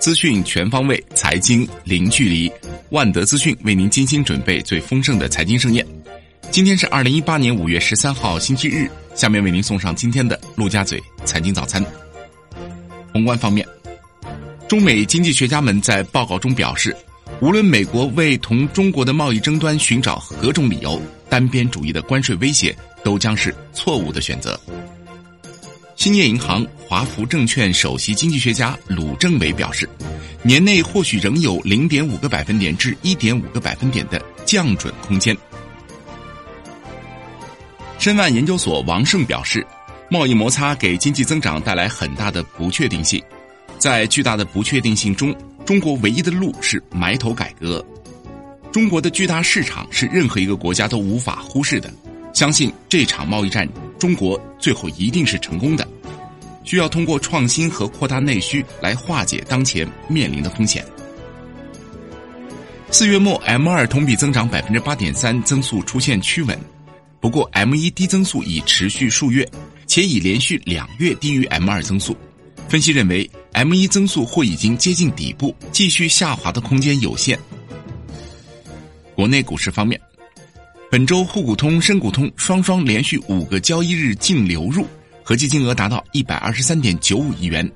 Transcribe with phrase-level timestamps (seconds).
[0.00, 2.50] 资讯全方位，财经零距离。
[2.88, 5.86] 万德资讯为您精心准备最丰盛的财经盛宴。
[6.50, 11.84] 今天是二零一八年五月十三号星期日，下面为您送上今天的陆家嘴财经早餐。
[13.12, 13.68] 宏观方面，
[14.66, 16.96] 中美经济学家们在报告中表示，
[17.42, 22.74] 无论美国为同中国的贸易争端寻找何种理由，单边主义的关税威胁
[23.04, 24.58] 都将是错误的选择。
[26.00, 29.86] 兴业银行华福证券首席经济学家鲁政委表示，
[30.42, 35.36] 年内或许仍有零点五个百分点至一点五个百分点的降准空间。
[37.98, 39.62] 申万研究所王胜表示，
[40.08, 43.22] 贸易摩擦给经济增长带来很大的不确定性，
[43.76, 47.84] 在巨大的不确定性中，中国唯一的路是埋头改革。
[48.72, 51.92] 中国的巨大市场是任何一个国家都无法忽视的，
[52.32, 53.68] 相信这场贸易战。
[54.00, 55.86] 中国最后一定是成功的，
[56.64, 60.82] 需要通过创新和扩大内需来化解当前面临的风险。
[62.90, 66.58] 四月末 M 二同比增长百分之八点三，增速出现趋稳，
[67.20, 69.46] 不过 M 一低增速已持续数月，
[69.86, 72.16] 且已连续两月低于 M 二增速。
[72.68, 77.38] 分析认为，M 一增速或已经接近底部，继续下滑的空间有限。
[79.14, 80.00] 国内股市方面。
[80.90, 84.84] 本周沪股通、深股通双双连续五个交易日净流入，
[85.22, 87.70] 合计金额达到一百二十三点九五亿元，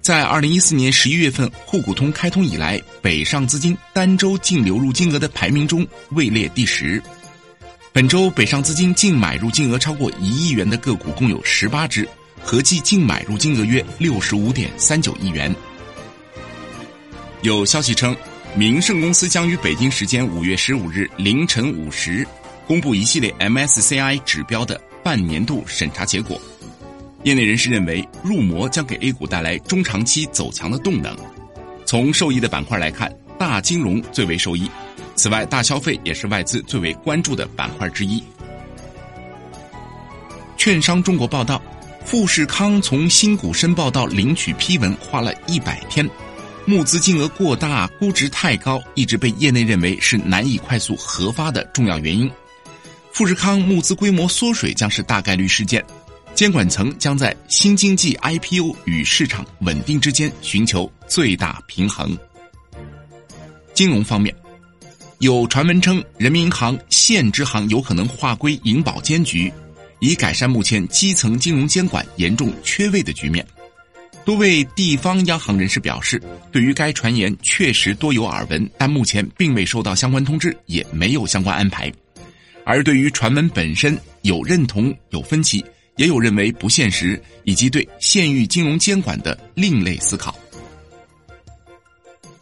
[0.00, 7.00] 在二零一四年十一月份沪股通开通以来，北上资金单周净流入金额的排名中位列第十。
[7.92, 12.08] 本周北上资金净买入金额超过一亿元的个股共有十八只，
[12.40, 15.54] 合计净买入金额约六十五点三九亿元。
[17.42, 18.16] 有消息称，
[18.54, 22.26] 明盛公司将于北京时间五月十五日凌晨五时。
[22.66, 26.40] 公布一系列 MSCI 指标的半年度审查结果，
[27.22, 31.16] 业内人士认为入魔将给 A 股带来中长期走强的动能。
[31.84, 34.68] 从受益的板块来看，大金融最为受益，
[35.14, 38.20] 此外大消费也是外资最为关注的板块之一。
[40.56, 41.62] 券商中国报道，
[42.04, 46.08] 富士康从新股申报到领取批文花了一百天。
[46.64, 52.28] 募资金额过大、估值太高，一直被业内认为是难以快速核发的重要原因。
[53.16, 55.82] 富士康募资规模缩水将是大概率事件，
[56.34, 62.14] 监管层将在新经济 IPO 与市场稳定之间寻求最大平衡。
[63.72, 64.36] 金融方面，
[65.20, 69.50] 有传闻称人民银行现支行有可能划归银保监局，
[70.00, 73.42] 以改善目前基层金融监管严重缺位的局面。
[74.26, 76.22] 多位地方央行人士表示，
[76.52, 81.90] 对于该传言确实多有耳闻，但目前并未收到相关通知，也没有相关安排。
[82.68, 85.64] 而对于传闻本身有认同有分歧，
[85.98, 90.36] 也有认为不现实，以及对县域金融监管的另类思考。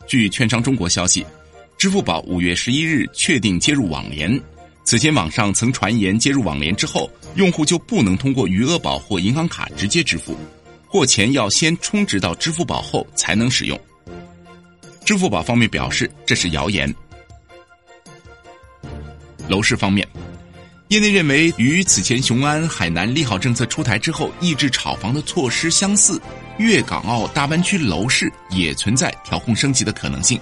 [0.06, 1.26] 据券商中国消息，
[1.76, 4.40] 支付宝五月十一日确定接入网联。
[4.82, 10.34] 此前网上曾传言接入网联之后，用户就不能通过余额宝或银行卡直接支付，
[10.86, 13.78] 或钱要先充值到支付宝后才能使用。
[15.04, 16.90] 支付宝方面表示这是谣言。
[19.48, 20.06] 楼市方面，
[20.88, 26.20] 业内认为与此前雄安、海南利好政策出台之后抑制炒房的措施相似，
[26.58, 30.40] 粤港澳大湾区楼市也存在调控升级的可能性。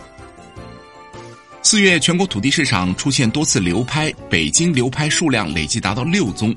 [1.62, 6.54] 四月全国土地市场出现多次流拍，北京流拍数量累计达到六宗，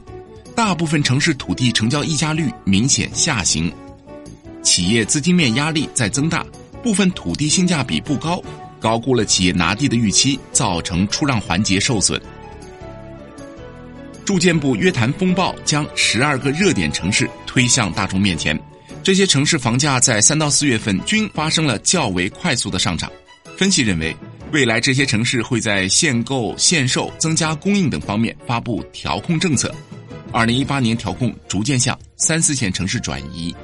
[0.56, 3.72] 大部分城市土地成交溢价率明显下行，
[4.64, 6.44] 企业资金面压力在增大，
[6.82, 8.42] 部分土地性价比不高，
[8.86, 12.22] 高估了企业拿地的预期，造成出让环节受损。
[14.24, 18.56] 住建部约谈风暴将十二个热点城市推向大众面前，
[19.02, 23.12] 这些城市房价在三到四月份均发生了较为快速的上涨。
[23.58, 24.16] 分析认为，
[24.52, 29.74] 未来这些城市会在限购、限售、增加供应等方面发布调控政策。
[30.32, 33.56] 二零一八年调控逐渐向三四线城市转移。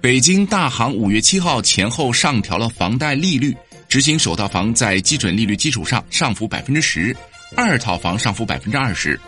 [0.00, 3.56] 北京大行五月七号前后上调了房贷利率，
[3.92, 7.14] 执行首套房在基准利率基础上上浮百分之十。
[7.54, 9.20] 二套房上浮百分之二十，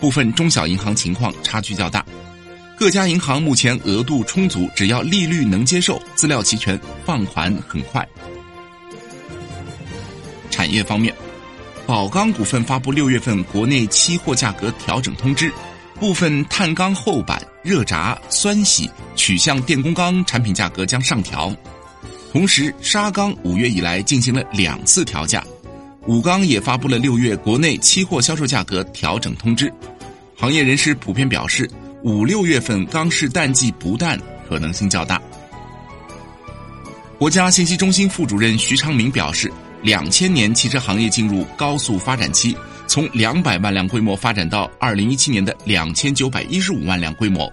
[0.00, 2.04] 部分中小银行情况差距较大。
[2.76, 6.76] 各家银行目前额度充足，只要利率能接受，资料齐全，
[7.06, 8.04] 放款很快。
[10.50, 11.14] 产业方面，
[11.86, 15.52] 宝钢股份发布六月份国内期货价格调整通知，
[16.00, 21.54] 部分碳钢厚板、热轧、酸洗、取向电工钢产品价格将上调，
[22.32, 25.44] 同时沙钢五月以来进行了两次调价。
[26.06, 29.72] 武钢也发布了六月国内期货销售价格调整通知，
[30.36, 31.68] 行业人士普遍表示，
[32.02, 34.18] 五六月份钢市淡季不淡
[34.48, 35.20] 可能性较大。
[37.18, 42.56] 国家信息中心副主任徐昌明表示，两千年汽车行业进入高速发展期，
[42.86, 47.52] 从两百万辆规模发展到二零一七年的两千九百一十五万辆规模。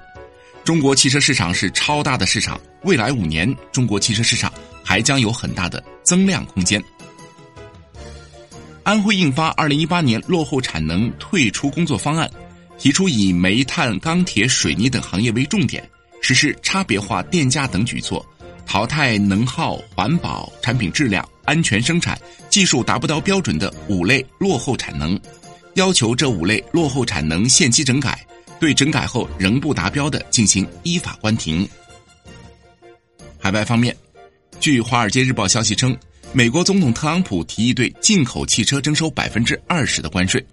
[0.68, 4.52] 中国汽车市场是超大的市场，未来五年中国汽车市场
[4.84, 6.84] 还将有很大的增量空间。
[8.84, 12.30] 安徽印发《二零一八年落后产能退出工作方案》。
[12.78, 18.24] 提出以煤炭、钢铁、水泥等行业为重点，实施差别化电价等举措，
[18.66, 25.18] 淘汰能耗、环保、产品质量、安全生产、技术达不到标准的五类落后产能，
[25.76, 28.20] 要求这五类落后产能限期整改，
[28.60, 31.68] 对整改后仍不达标的进行依法关停。
[33.40, 33.96] 海外方面，
[34.60, 35.96] 据《华尔街日报》消息称，
[36.34, 40.46] 美国总统特朗普提议对进口汽车征收百分之二十的关税。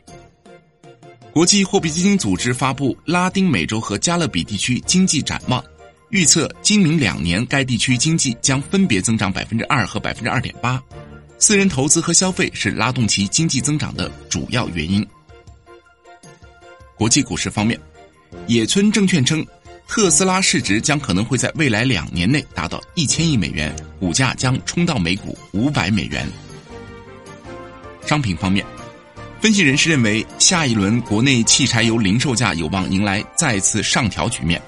[1.32, 5.64] 国际货币基金组织发布拉丁美洲和加勒比地区经济展望，
[6.10, 10.80] 预测今明两年该地区经济将分别增长百分之二和百分之二点八。
[11.38, 15.04] 私人投资和消费是拉动其经济增长的主要原因。
[16.94, 17.78] 国际股市方面，
[18.46, 19.44] 野村证券称，
[19.88, 26.26] 特斯拉市值将可能会在未来两年内达到一千亿美元，股价将冲到每股五百美元。
[28.06, 28.64] 商品方面。
[29.40, 34.60] 分析人士认为，下一轮国内汽柴油零售价有望迎来再次上调局面。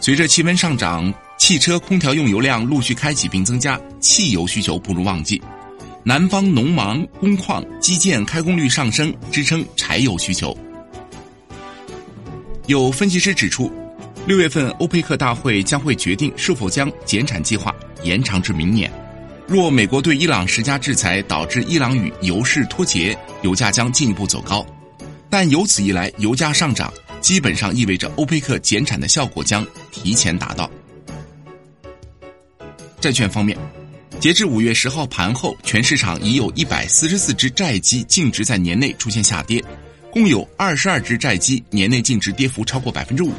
[0.00, 5.42] 随着气温上涨，汽车空调用油量陆续开启并增加，汽油需求步入旺季。
[6.04, 10.56] 南方农忙、工矿、基建开工率上升，支撑柴油需求。
[12.70, 13.68] 有分析师指出，
[14.28, 17.74] 六月份欧佩克大会将会决定是否将减产计划
[18.04, 18.88] 延长至明年。
[19.48, 24.64] 若美国对伊朗施加制裁，导致伊朗与油市脱节，油价将进一步走高。
[25.28, 30.70] 但由此一来，油价上涨基本上意味着欧佩克减产的效果将提前达到。
[33.00, 33.58] 债券方面，
[34.20, 39.60] 截至五月十号盘后，全市场已有一百四十四只债基净值在年内出现下跌，
[40.10, 43.32] 共有二十二只债基年内净值跌幅超过百分之五。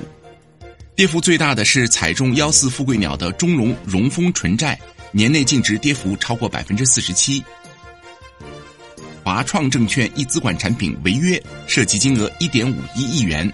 [0.96, 4.80] 跌幅最大的是踩中幺四富贵鸟的中融融丰纯债。
[5.14, 7.44] 年内净值跌幅超过百分之四十七。
[9.24, 13.52] 华创证券一资管产品违约，涉及金额一点五一亿元，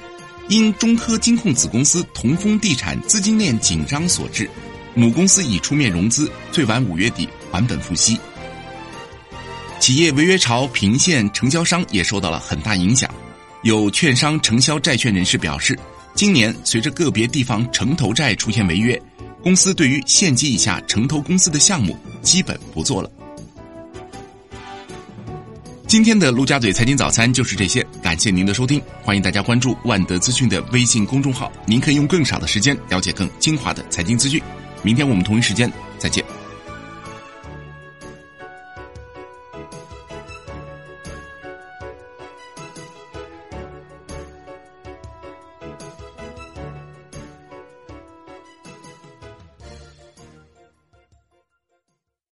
[0.49, 4.47] 因中科金控子公司同丰地产资金链紧张所致，
[4.93, 8.19] 母公司已出面融资，最晚五月底还本付息。
[9.79, 13.09] 企业违约潮频现，承销商也受到了很大影响。
[13.63, 15.77] 有券商承销债券人士表示，
[16.13, 18.99] 今年随着个别地方城投债出现违约。
[19.41, 23.09] 公司对于县级以下城投公司的项目基本不做了。
[25.85, 34.41] 今天的陆家嘴财经早餐就是这些，感谢您的收听，欢迎大家关注万德资讯的微信公众号，您可以用更少的时间了解更精华的财经资讯。
[34.83, 36.25] 明天我们同一时间再见。